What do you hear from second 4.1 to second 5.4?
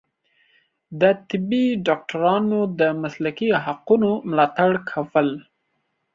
ملاتړ کول